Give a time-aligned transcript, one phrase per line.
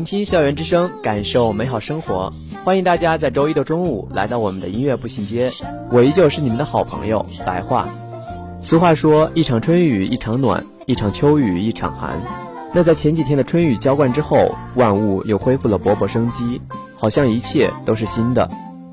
[0.00, 2.32] 聆听校园之声，感受美好生活。
[2.64, 5.50] 欢迎大家在周一的中午来到我们的音乐步行街，
[5.90, 7.86] 我依旧是你们的好朋友白话。
[8.62, 12.18] 俗话说，一场春雨一场暖，一场秋雨一场寒。
[12.72, 16.62] 那在前几天的春雨浇灌之后，万物又恢复了勃勃生机，
[16.96, 18.48] 好像一切都是新的，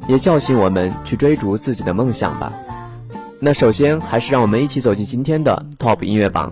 [0.10, 2.52] 也叫醒我们去追逐自己的梦想吧。
[3.40, 6.52] 那首先还是让我们一起走进今天的 Top 音乐榜。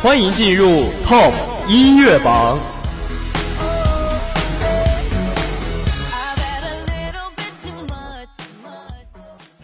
[0.00, 1.32] 欢迎进入 Top
[1.66, 2.56] 音乐榜。
[6.12, 8.28] I've had a little bit too much.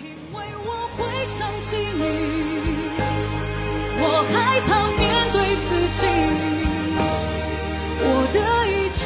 [0.00, 0.68] 因为我
[0.98, 1.06] 会
[1.38, 2.02] 想起你，
[4.00, 4.02] 我
[4.32, 5.00] 害怕面
[5.32, 5.68] 对自
[6.00, 6.02] 己，
[8.00, 9.00] 我的意志。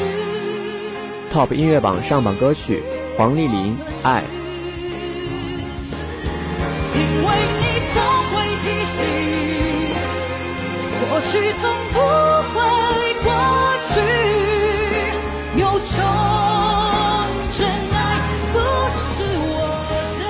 [1.30, 2.82] Top 音乐榜上榜歌曲
[3.18, 4.22] 黄丽玲《爱》。
[6.94, 7.28] 因为
[7.60, 8.00] 你总
[8.32, 8.34] 会
[8.64, 8.66] 提
[8.96, 8.98] 醒，
[11.00, 11.96] 过去总不
[12.52, 12.56] 会
[13.22, 13.26] 过
[13.88, 13.92] 去，
[15.56, 15.88] 有种
[17.56, 17.58] 真
[17.92, 17.96] 爱
[18.52, 18.56] 不
[18.94, 18.98] 是
[19.48, 19.50] 我
[20.18, 20.22] 的。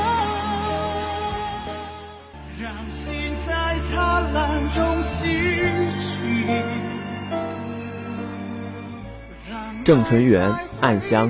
[2.61, 3.01] 让心
[3.47, 3.49] 在
[3.83, 3.91] 灿
[4.35, 4.37] 烂
[4.75, 5.13] 中逝
[5.99, 6.07] 去。
[9.51, 9.53] 让
[9.85, 11.29] 郑纯元《暗香》。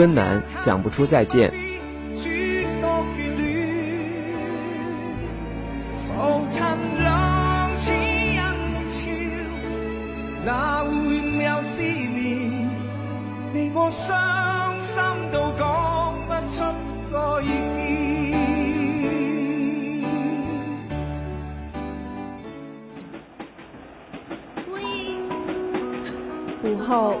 [0.00, 1.52] 孙楠讲不出再見。
[2.16, 3.44] 諸多眷戀，
[6.00, 6.08] 浮
[6.50, 6.58] 塵
[7.04, 8.40] 浪似人
[8.88, 8.96] 潮，
[10.46, 12.70] 哪會沒有思念？
[13.52, 14.08] 你我傷
[14.80, 14.96] 心
[15.30, 15.62] 到講
[16.24, 16.64] 不出
[17.04, 17.12] 再
[17.44, 17.52] 見。
[26.64, 27.20] 午后，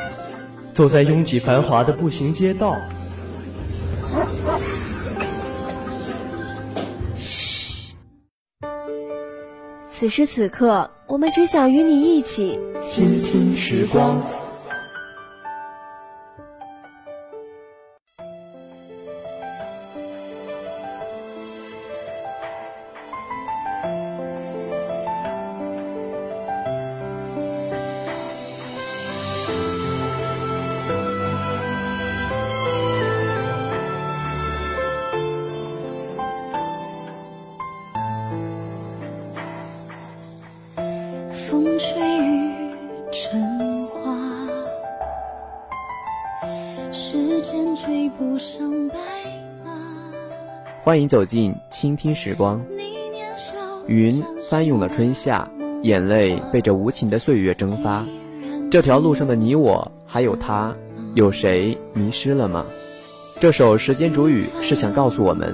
[0.81, 2.75] 走在拥挤繁华的步行街道。
[9.91, 14.19] 此时此刻，我们只想与你一起倾听时光。
[41.51, 42.53] 风吹雨
[43.11, 44.17] 成花，
[46.93, 48.95] 时间追不上白
[49.65, 49.73] 马。
[50.81, 52.61] 欢迎走进倾听时光。
[53.85, 55.45] 云翻涌了春夏，
[55.83, 58.05] 眼泪被这无情的岁月蒸发。
[58.71, 60.73] 这条路上的你我，还有他，
[61.15, 62.65] 有谁迷失了吗？
[63.41, 65.53] 这首《时间煮雨》是想告诉我们，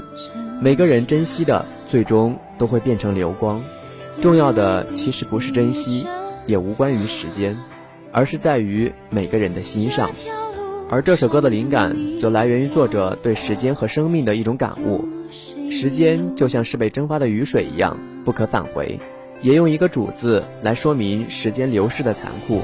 [0.62, 3.60] 每个人珍惜的，最终都会变成流光。
[4.22, 6.06] 重要的其实不是珍惜，
[6.46, 7.56] 也无关于时间，
[8.12, 10.10] 而是在于每个人的心上。
[10.90, 15.08] 而这首歌的灵感，则来源于作者对时间和生命的一种感悟。
[15.70, 19.00] 时间就像是被蒸发的雨水一样，不可返回，
[19.42, 22.62] 也用一个“主”字来说明时间流逝的残酷。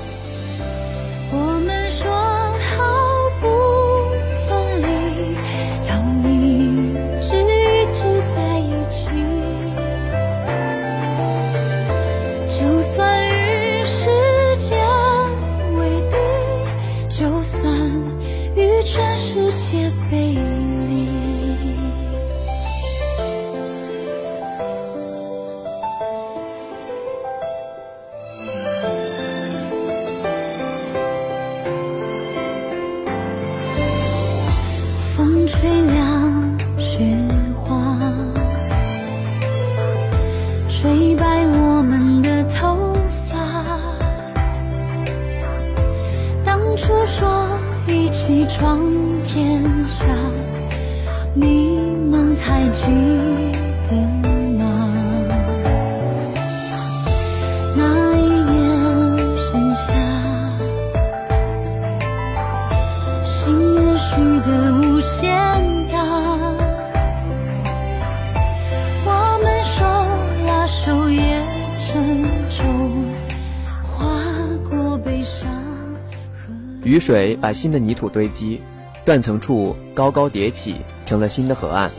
[76.93, 78.61] 雨水把新的泥土堆积，
[79.03, 80.75] 断层处高高叠起，
[81.07, 81.89] 成了新的河岸。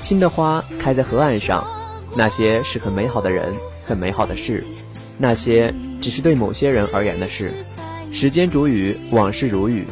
[0.00, 1.66] 新的花开在河岸上，
[2.16, 3.52] 那些是很美好的人，
[3.84, 4.64] 很美好的事，
[5.18, 7.52] 那些只是对某些人而言的事。
[8.12, 9.84] 时间煮雨，往事如雨，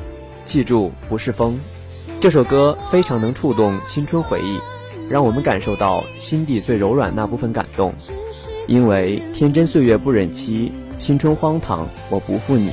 [0.45, 1.59] 记住不是风。
[2.21, 4.61] 这首歌非常能触动青春回忆，
[5.11, 7.93] 让我们感受到心底最柔软那部分感动。
[8.69, 12.71] 因为天真岁月不忍欺，青春荒唐我不负你。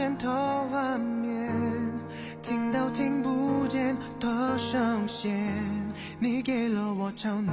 [0.00, 0.30] 见的
[0.70, 1.52] 画面，
[2.42, 5.30] 听到听不见的声线，
[6.18, 7.52] 你给了我超能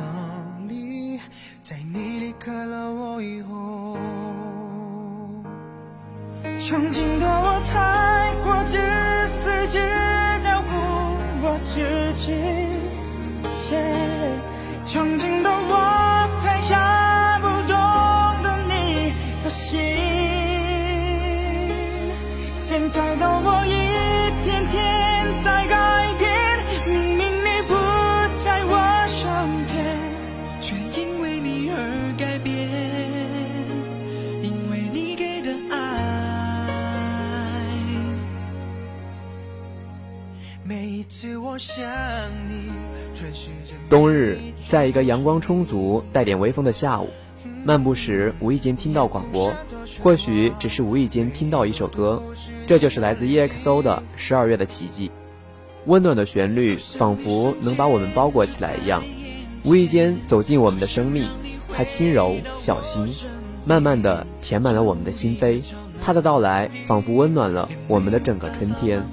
[0.66, 1.20] 力，
[1.62, 3.98] 在你离开了我以后，
[6.58, 8.78] 曾经的我太过自
[9.28, 9.78] 私，只
[10.42, 10.72] 照顾
[11.44, 12.32] 我自己。
[13.70, 14.40] Yeah
[14.86, 15.27] 曾经
[22.98, 23.70] 现在的我一
[24.44, 26.28] 天天在改变，
[26.88, 27.76] 明明你不
[28.44, 29.30] 在我身
[29.68, 29.86] 边，
[30.60, 32.68] 却因为你而改变，
[34.42, 35.76] 因为你给的爱。
[40.64, 41.86] 每一次我想
[42.48, 42.72] 你，
[43.14, 47.12] 全世界冬日，在一个阳光充足、带点微风的下午，
[47.68, 49.54] 漫步时无意间听到广播，
[50.02, 52.24] 或许只是无意间听到一首歌，
[52.66, 55.10] 这就是来自 EXO 的《十二月的奇迹》。
[55.86, 59.04] 温暖的旋律仿佛能把我们包裹起来一样，
[59.66, 61.28] 无意间走进我们的生命，
[61.76, 63.06] 它轻柔小心，
[63.66, 65.62] 慢慢的填满了我们的心扉。
[66.02, 69.06] 它的到来仿佛温暖了我们的整个春天。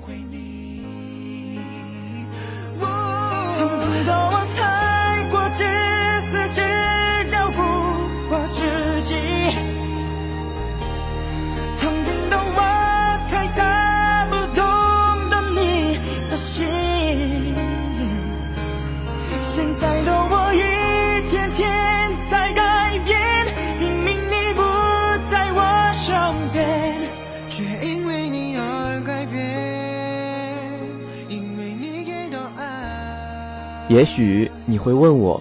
[33.95, 35.41] 也许你会问我，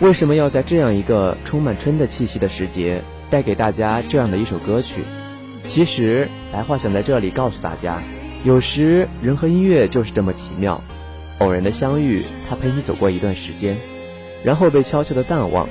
[0.00, 5.02] 为什么要在这样一个充满春的气息的时节，带给大家这样的一首歌曲？
[5.68, 8.02] 其实，白话想在这里告诉大家，
[8.42, 10.82] 有时人和音乐就是这么奇妙，
[11.38, 13.76] 偶然的相遇，它陪你走过一段时间，
[14.42, 15.68] 然后被悄悄的淡忘。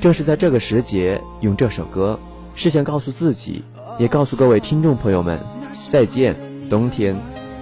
[0.00, 2.20] 正是在这个时节，用这首歌，
[2.54, 3.64] 是想告诉自己，
[3.98, 5.44] 也告诉各位听众朋友们，
[5.88, 6.36] 再见，
[6.70, 7.16] 冬天，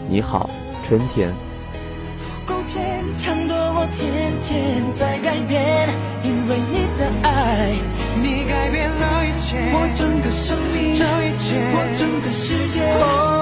[0.07, 0.51] 你好，
[0.83, 1.33] 春天。
[4.03, 5.89] 天天在改变，
[6.25, 7.71] 因为你的爱，
[8.21, 13.42] 你改变了一切，我整个生命，这一切，我整个世界。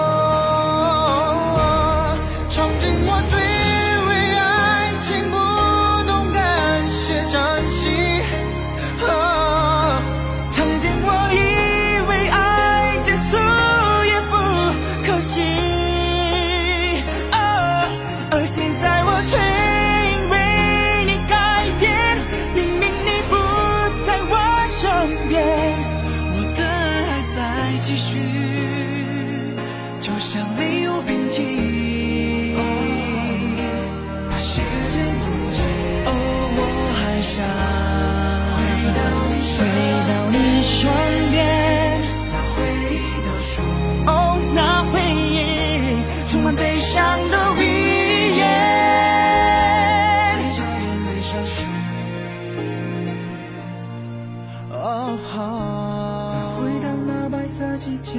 [54.90, 58.18] 再回到那白色季节，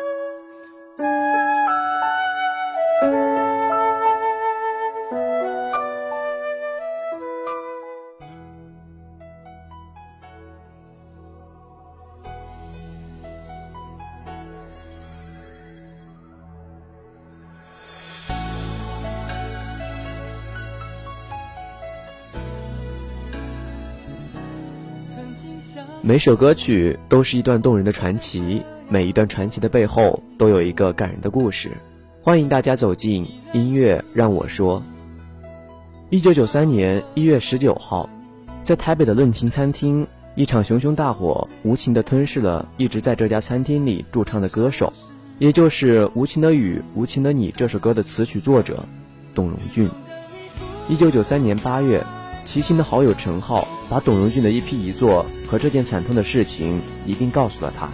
[26.01, 31.71] 每首歌曲都是一段动人的传奇，每一段传奇的背后都有一个感人的故事。
[32.21, 34.83] 欢迎大家走进音乐，让我说。
[36.09, 38.09] 一九九三年一月十九号，
[38.63, 44.91] 在台北的论情餐厅，一场熊熊大火无情地吞噬了一直在这家餐厅里驻唱的歌手，
[45.39, 48.83] 也就是《无情的雨，无情的你》这首歌的词曲作者
[49.33, 49.89] 董荣俊。
[50.89, 52.03] 一九九三年八月，
[52.45, 57.89] 齐秦的好友陈浩把董荣俊的一批遗作和这件惨痛的事情一并告诉了他。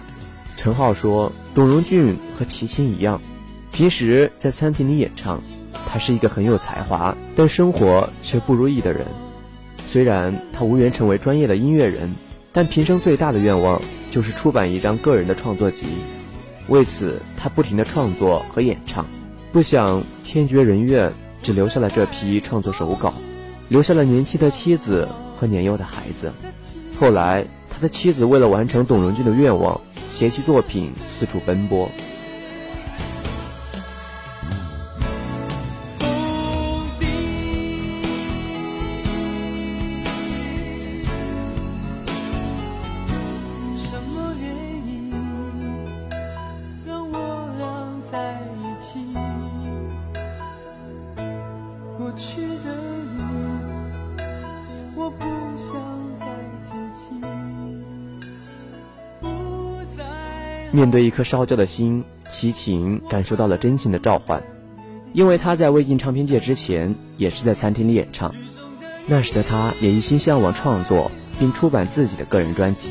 [0.56, 3.20] 陈浩说，董荣俊和齐秦一样，
[3.70, 5.40] 平时在餐厅里演唱，
[5.86, 9.06] 他是一个很有才华，但生活却不如意的人。
[9.86, 12.12] 虽然他无缘成为专业的音乐人，
[12.52, 15.86] 但平生最大的愿望就是出版一张个人的创作集。
[16.66, 19.06] 为此，他不停地创作和演唱。
[19.52, 23.14] 不想天绝人怨，只留下了这批创作手稿，
[23.68, 26.32] 留下了年轻的妻子和年幼的孩子。
[26.98, 31.88] 后来，他的妻子为了完成董荣俊的愿望，携其作品四处奔波。
[60.70, 64.42] 面对一颗烧焦的心，齐秦感受到了真情的召唤，
[65.14, 68.34] 因为他在未进唱片界之前，也是在餐厅里演唱。
[69.06, 72.90] 那时的他也一心向往创作，并出版自己的个人专辑，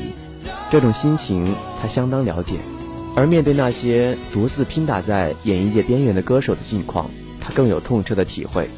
[0.70, 2.56] 这种心情他相当了解。
[3.14, 7.08] 而面对那些独自拼打在演艺界边缘的歌手的境况，
[7.38, 8.68] 他更有痛彻的体会。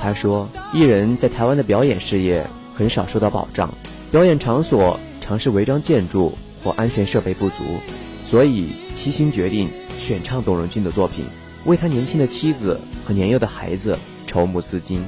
[0.00, 2.46] 他说，艺人在台湾的表演事业
[2.76, 3.74] 很少受到保障，
[4.12, 6.32] 表演场所常是违章建筑。
[6.62, 7.54] 或安全设备不足，
[8.24, 11.24] 所以齐星决定选唱董荣俊的作品，
[11.64, 15.04] 为他年轻的妻子和年幼的孩子筹募资金。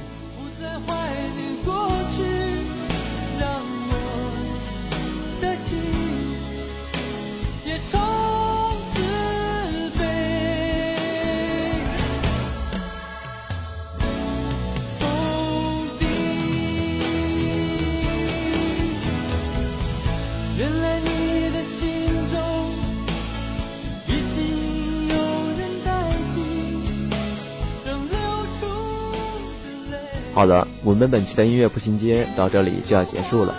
[30.39, 33.53] 好了，我们本期的音乐步行街到这里就要结束了。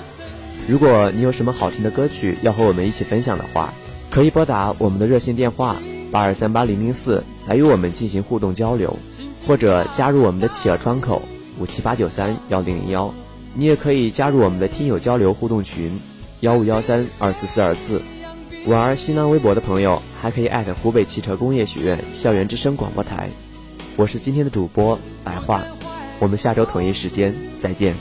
[0.67, 3.75] 如果你有什么好听的歌曲要和我们一起分享的话，
[4.11, 5.77] 可以拨打我们的热线电话
[6.11, 8.99] 八二三八零零四来与我们进行互动交流，
[9.47, 11.21] 或者加入我们的企鹅窗口
[11.59, 13.13] 五七八九三幺零零幺。
[13.53, 16.01] 你也可以加入我们的听友交流互动群
[16.41, 18.01] 幺五幺三二四四二四。
[18.65, 23.29] 玩新浪微博的朋友还可以艾特湖北汽车工业学院校园之声广播台。
[23.97, 25.63] 我是今天的主播白话。
[26.21, 27.95] 我们下周同一时间再见。